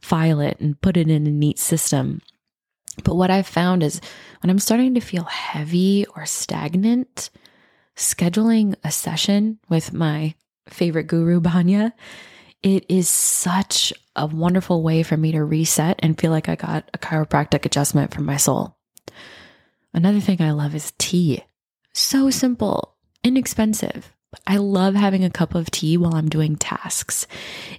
file 0.00 0.40
it 0.40 0.58
and 0.58 0.80
put 0.80 0.96
it 0.96 1.10
in 1.10 1.26
a 1.26 1.30
neat 1.30 1.58
system. 1.58 2.22
But 3.04 3.14
what 3.14 3.30
I've 3.30 3.46
found 3.46 3.82
is 3.82 4.00
when 4.42 4.50
I'm 4.50 4.58
starting 4.58 4.94
to 4.94 5.00
feel 5.00 5.24
heavy 5.24 6.06
or 6.16 6.26
stagnant, 6.26 7.30
scheduling 7.96 8.74
a 8.84 8.90
session 8.90 9.58
with 9.68 9.92
my 9.92 10.34
favorite 10.68 11.06
guru, 11.06 11.40
Banya, 11.40 11.94
it 12.62 12.84
is 12.88 13.08
such 13.08 13.92
a 14.16 14.26
wonderful 14.26 14.82
way 14.82 15.02
for 15.02 15.16
me 15.16 15.32
to 15.32 15.42
reset 15.42 15.98
and 16.00 16.18
feel 16.18 16.30
like 16.30 16.48
I 16.48 16.56
got 16.56 16.90
a 16.92 16.98
chiropractic 16.98 17.64
adjustment 17.64 18.12
for 18.12 18.20
my 18.20 18.36
soul. 18.36 18.76
Another 19.94 20.20
thing 20.20 20.42
I 20.42 20.52
love 20.52 20.74
is 20.74 20.92
tea. 20.98 21.42
So 21.94 22.30
simple, 22.30 22.96
inexpensive. 23.24 24.12
I 24.46 24.58
love 24.58 24.94
having 24.94 25.24
a 25.24 25.30
cup 25.30 25.54
of 25.54 25.70
tea 25.70 25.96
while 25.96 26.14
I'm 26.14 26.28
doing 26.28 26.54
tasks. 26.54 27.26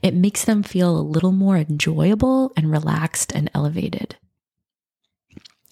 It 0.01 0.13
makes 0.13 0.43
them 0.43 0.63
feel 0.63 0.97
a 0.97 0.99
little 0.99 1.31
more 1.31 1.57
enjoyable 1.57 2.51
and 2.57 2.69
relaxed 2.69 3.31
and 3.33 3.49
elevated. 3.53 4.17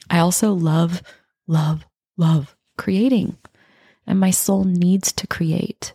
I 0.10 0.20
also 0.20 0.54
love, 0.54 1.02
love, 1.48 1.86
love 2.18 2.56
creating, 2.78 3.38
and 4.08 4.20
my 4.20 4.32
soul 4.32 4.64
needs 4.64 5.12
to 5.14 5.28
create. 5.28 5.94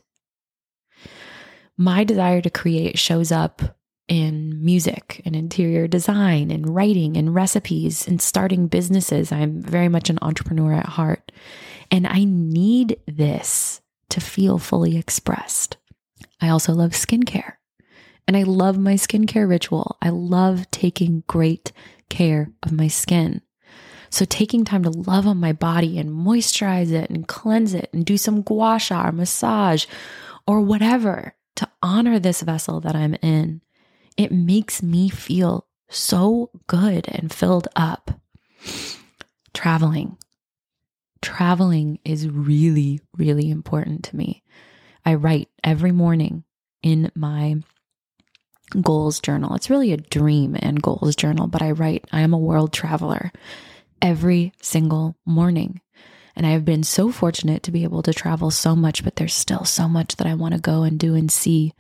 My 1.77 2.05
desire 2.05 2.41
to 2.41 2.51
create 2.51 2.99
shows 2.99 3.33
up 3.33 3.77
in 4.07 4.65
music 4.65 5.23
and 5.25 5.35
interior 5.35 5.89
design 5.89 6.51
and 6.51 6.75
writing 6.75 7.17
and 7.17 7.35
recipes 7.35 8.07
and 8.07 8.21
starting 8.21 8.69
businesses. 8.69 9.33
I'm 9.33 9.61
very 9.61 9.89
much 9.89 10.11
an 10.11 10.19
entrepreneur 10.23 10.75
at 10.75 10.87
heart. 10.87 11.33
And 11.91 12.07
I 12.07 12.25
need 12.25 12.99
this 13.07 13.81
to 14.11 14.21
feel 14.21 14.59
fully 14.59 14.97
expressed. 14.97 15.77
I 16.41 16.49
also 16.49 16.73
love 16.73 16.93
skincare. 16.93 17.55
And 18.27 18.37
I 18.37 18.43
love 18.43 18.79
my 18.79 18.95
skincare 18.95 19.49
ritual. 19.49 19.97
I 20.01 20.11
love 20.11 20.71
taking 20.71 21.25
great 21.27 21.73
care 22.09 22.51
of 22.63 22.73
my 22.73 22.89
skin. 22.89 23.43
So, 24.15 24.25
taking 24.25 24.65
time 24.65 24.85
to 24.85 24.91
love 24.91 25.27
on 25.27 25.39
my 25.39 25.53
body 25.53 25.99
and 25.99 26.09
moisturize 26.09 26.93
it 26.93 27.11
and 27.11 27.27
cleanse 27.27 27.75
it 27.75 27.91
and 27.93 28.07
do 28.07 28.17
some 28.17 28.43
gua 28.43 28.79
sha 28.79 29.09
or 29.09 29.11
massage 29.11 29.87
or 30.47 30.61
whatever 30.61 31.35
to 31.57 31.69
honor 31.83 32.21
this 32.21 32.41
vessel 32.43 32.79
that 32.83 32.95
I'm 32.95 33.15
in 33.23 33.61
it 34.17 34.31
makes 34.31 34.85
me 34.85 35.09
feel 35.09 35.67
so 35.89 36.51
good 36.69 37.09
and 37.09 37.33
filled 37.35 37.67
up. 37.75 38.21
Traveling. 39.53 40.17
Traveling 41.21 41.99
is 42.05 42.29
really, 42.29 43.01
really 43.17 43.51
important 43.51 44.05
to 44.05 44.17
me. 44.17 44.45
I 45.05 45.15
write 45.15 45.49
every 45.65 45.91
morning 45.91 46.45
in 46.85 47.11
my 47.17 47.57
goals 48.81 49.19
journal. 49.19 49.57
It's 49.57 49.71
really 49.71 49.93
a 49.93 49.97
dream 49.97 50.57
and 50.57 50.81
goals 50.81 51.17
journal, 51.17 51.49
but 51.49 51.63
I 51.63 51.73
write, 51.73 52.05
I 52.13 52.21
am 52.21 52.33
a 52.33 52.39
world 52.39 52.73
traveler 52.73 53.33
every 54.01 54.53
single 54.61 55.17
morning. 55.25 55.81
And 56.37 56.47
I 56.47 56.51
have 56.51 56.65
been 56.65 56.83
so 56.83 57.13
fortunate 57.13 57.63
to 57.63 57.71
be 57.71 57.85
able 57.85 58.03
to 58.03 58.13
travel 58.13 58.51
so 58.51 58.75
much, 58.75 59.05
but 59.05 59.17
there's 59.17 59.35
still 59.35 59.65
so 59.65 59.89
much 59.89 60.17
that 60.17 60.27
I 60.27 60.35
want 60.35 60.55
to 60.55 60.61
go 60.61 60.83
and 60.83 60.99
do 60.99 61.15
and 61.15 61.31
see. 61.31 61.73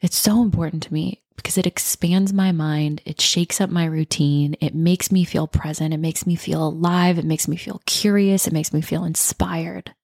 It's 0.00 0.16
so 0.16 0.42
important 0.42 0.82
to 0.84 0.92
me 0.92 1.22
because 1.36 1.56
it 1.56 1.66
expands 1.66 2.32
my 2.32 2.52
mind. 2.52 3.00
It 3.04 3.20
shakes 3.20 3.60
up 3.60 3.70
my 3.70 3.84
routine. 3.84 4.56
It 4.60 4.74
makes 4.74 5.12
me 5.12 5.24
feel 5.24 5.46
present. 5.46 5.94
It 5.94 5.98
makes 5.98 6.26
me 6.26 6.34
feel 6.36 6.66
alive. 6.66 7.18
It 7.18 7.24
makes 7.24 7.46
me 7.46 7.56
feel 7.56 7.80
curious. 7.86 8.46
It 8.46 8.52
makes 8.52 8.72
me 8.72 8.80
feel 8.80 9.04
inspired. 9.04 9.94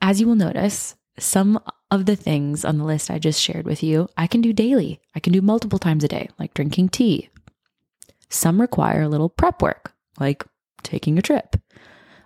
As 0.00 0.20
you 0.20 0.26
will 0.26 0.36
notice, 0.36 0.96
some 1.18 1.60
of 1.90 2.06
the 2.06 2.16
things 2.16 2.64
on 2.64 2.78
the 2.78 2.84
list 2.84 3.10
I 3.10 3.18
just 3.18 3.40
shared 3.40 3.66
with 3.66 3.82
you, 3.82 4.08
I 4.16 4.26
can 4.26 4.40
do 4.40 4.52
daily. 4.52 5.00
I 5.14 5.20
can 5.20 5.32
do 5.32 5.42
multiple 5.42 5.78
times 5.78 6.04
a 6.04 6.08
day, 6.08 6.28
like 6.38 6.54
drinking 6.54 6.88
tea. 6.88 7.28
Some 8.28 8.60
require 8.60 9.02
a 9.02 9.08
little 9.08 9.28
prep 9.28 9.60
work, 9.60 9.91
like 10.18 10.44
taking 10.82 11.18
a 11.18 11.22
trip. 11.22 11.56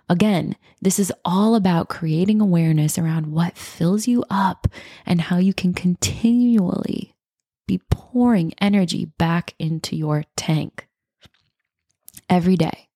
Again, 0.09 0.55
this 0.81 0.99
is 0.99 1.11
all 1.25 1.55
about 1.55 1.89
creating 1.89 2.39
awareness 2.39 2.97
around 2.97 3.27
what 3.31 3.57
fills 3.57 4.07
you 4.07 4.23
up 4.29 4.67
and 5.05 5.21
how 5.21 5.37
you 5.37 5.53
can 5.53 5.73
continually 5.73 7.13
be 7.67 7.81
pouring 7.91 8.53
energy 8.61 9.05
back 9.05 9.53
into 9.59 9.95
your 9.95 10.23
tank 10.37 10.87
every 12.29 12.55
day. 12.55 12.87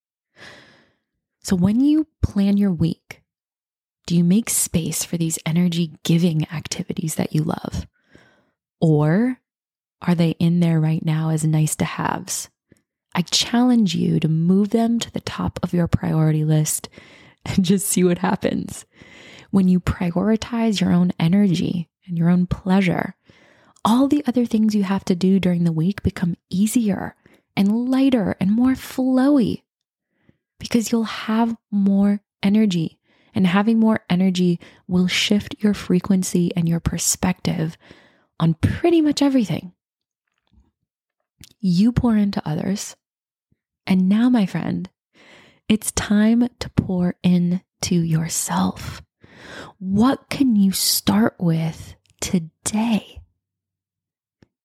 So 1.43 1.55
when 1.55 1.81
you 1.81 2.07
plan 2.21 2.55
your 2.55 2.71
week, 2.71 3.21
do 4.05 4.15
you 4.15 4.23
make 4.23 4.49
space 4.49 5.03
for 5.03 5.17
these 5.17 5.39
energy 5.45 5.93
giving 6.03 6.49
activities 6.51 7.15
that 7.15 7.33
you 7.33 7.43
love? 7.43 7.87
Or 8.79 9.39
are 10.01 10.15
they 10.15 10.31
in 10.31 10.59
there 10.59 10.79
right 10.79 11.03
now 11.03 11.29
as 11.29 11.43
nice 11.45 11.75
to 11.77 11.85
haves? 11.85 12.49
I 13.13 13.23
challenge 13.23 13.95
you 13.95 14.19
to 14.19 14.27
move 14.27 14.69
them 14.69 14.99
to 14.99 15.11
the 15.11 15.21
top 15.21 15.59
of 15.63 15.73
your 15.73 15.87
priority 15.87 16.45
list 16.45 16.89
and 17.45 17.65
just 17.65 17.87
see 17.87 18.03
what 18.03 18.19
happens. 18.19 18.85
When 19.49 19.67
you 19.67 19.79
prioritize 19.79 20.79
your 20.79 20.91
own 20.91 21.11
energy 21.19 21.89
and 22.07 22.17
your 22.17 22.29
own 22.29 22.47
pleasure, 22.47 23.15
all 23.83 24.07
the 24.07 24.23
other 24.27 24.45
things 24.45 24.75
you 24.75 24.83
have 24.83 25.03
to 25.05 25.15
do 25.15 25.39
during 25.39 25.63
the 25.63 25.71
week 25.71 26.03
become 26.03 26.37
easier 26.49 27.15
and 27.57 27.89
lighter 27.89 28.35
and 28.39 28.51
more 28.51 28.73
flowy 28.73 29.63
because 30.59 30.91
you'll 30.91 31.03
have 31.03 31.57
more 31.69 32.21
energy. 32.43 32.99
And 33.33 33.47
having 33.47 33.79
more 33.79 34.01
energy 34.09 34.59
will 34.87 35.07
shift 35.07 35.55
your 35.59 35.73
frequency 35.73 36.51
and 36.55 36.67
your 36.67 36.81
perspective 36.81 37.77
on 38.39 38.55
pretty 38.55 39.01
much 39.01 39.21
everything. 39.21 39.71
You 41.59 41.91
pour 41.91 42.17
into 42.17 42.45
others. 42.47 42.95
And 43.91 44.07
now, 44.07 44.29
my 44.29 44.45
friend, 44.45 44.89
it's 45.67 45.91
time 45.91 46.47
to 46.59 46.69
pour 46.77 47.15
into 47.23 47.61
yourself. 48.01 49.01
What 49.79 50.29
can 50.29 50.55
you 50.55 50.71
start 50.71 51.35
with 51.37 51.95
today? 52.21 53.19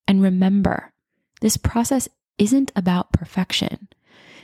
And 0.07 0.23
remember, 0.23 0.93
this 1.41 1.57
process 1.57 2.09
isn't 2.39 2.71
about 2.77 3.13
perfection. 3.13 3.89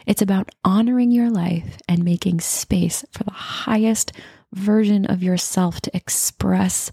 It's 0.05 0.21
about 0.21 0.51
honoring 0.65 1.13
your 1.13 1.31
life 1.31 1.79
and 1.89 2.03
making 2.03 2.41
space 2.41 3.05
for 3.13 3.23
the 3.23 3.31
highest 3.31 4.11
version 4.53 5.07
of 5.07 5.23
yourself 5.23 5.81
to 5.83 5.97
express 5.97 6.91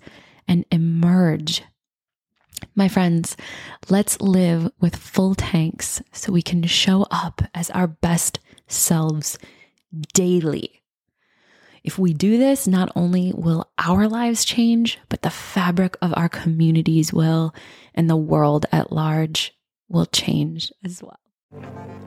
and 0.47 0.63
emerge. 0.71 1.63
My 2.75 2.87
friends, 2.87 3.35
let's 3.89 4.19
live 4.21 4.71
with 4.79 4.95
full 4.95 5.35
tanks 5.35 6.01
so 6.11 6.31
we 6.31 6.41
can 6.41 6.63
show 6.63 7.05
up 7.11 7.41
as 7.53 7.69
our 7.71 7.87
best 7.87 8.39
selves 8.67 9.37
daily. 10.13 10.81
If 11.83 11.97
we 11.97 12.13
do 12.13 12.37
this, 12.37 12.67
not 12.67 12.91
only 12.95 13.31
will 13.35 13.69
our 13.77 14.07
lives 14.07 14.45
change, 14.45 14.99
but 15.07 15.21
the 15.21 15.29
fabric 15.29 15.97
of 16.01 16.13
our 16.15 16.29
communities 16.29 17.13
will, 17.13 17.53
and 17.95 18.09
the 18.09 18.17
world 18.17 18.65
at 18.71 18.91
large 18.91 19.53
will 19.87 20.05
change 20.05 20.71
as 20.83 21.01
well. 21.01 21.19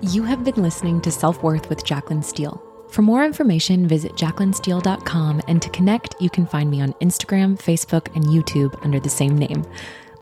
You 0.02 0.22
have 0.24 0.44
been 0.44 0.62
listening 0.62 1.00
to 1.02 1.10
Self 1.10 1.42
Worth 1.42 1.68
with 1.68 1.84
Jaclyn 1.84 2.22
Steele. 2.22 2.62
For 2.90 3.02
more 3.02 3.24
information, 3.24 3.88
visit 3.88 4.12
jaclynsteele.com, 4.12 5.40
and 5.48 5.62
to 5.62 5.70
connect, 5.70 6.14
you 6.20 6.28
can 6.28 6.46
find 6.46 6.70
me 6.70 6.82
on 6.82 6.92
Instagram, 6.94 7.58
Facebook, 7.58 8.14
and 8.14 8.24
YouTube 8.26 8.78
under 8.84 9.00
the 9.00 9.08
same 9.08 9.36
name. 9.38 9.64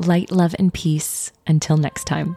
Light, 0.01 0.31
love, 0.31 0.57
and 0.59 0.73
peace. 0.73 1.31
Until 1.47 1.77
next 1.77 2.05
time. 2.05 2.35